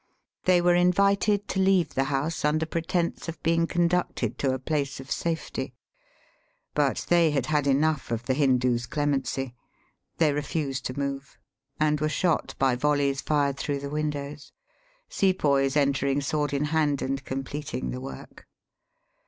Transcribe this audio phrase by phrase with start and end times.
[0.45, 4.99] They were invited to leave the house under pretence of being conducted to a place
[4.99, 5.75] of safety.
[6.73, 9.53] But they had had enough of the Hindoo's clemency.
[10.17, 11.37] They refused to move,
[11.79, 14.51] and were shot by volleys fired through the windows,
[15.07, 18.47] Sepoys entering sword in hand and completing the work.